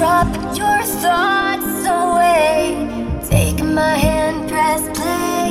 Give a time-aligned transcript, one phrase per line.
[0.00, 2.88] Drop your thoughts away.
[3.28, 5.50] Take my hand, press play.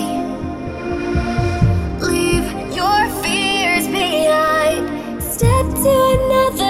[2.01, 5.21] Leave your fears behind.
[5.21, 6.68] Step to another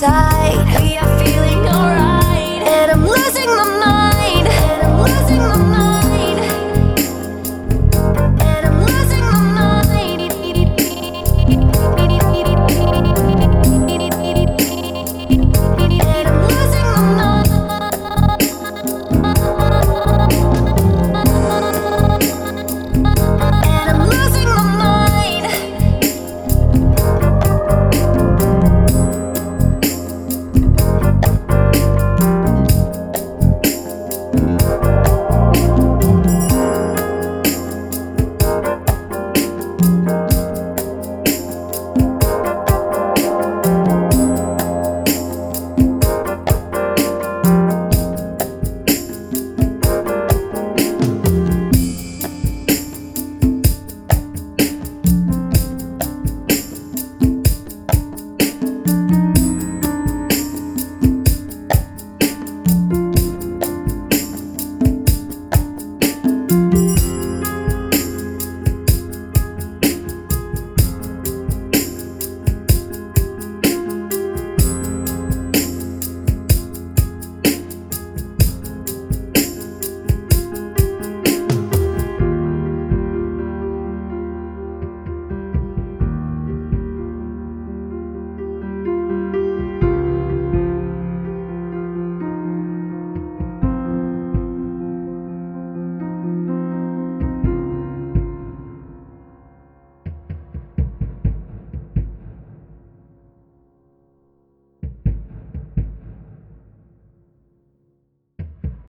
[0.00, 0.35] time.